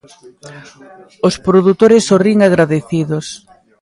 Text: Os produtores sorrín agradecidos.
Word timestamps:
Os 1.27 1.35
produtores 1.45 2.03
sorrín 2.09 2.39
agradecidos. 2.43 3.25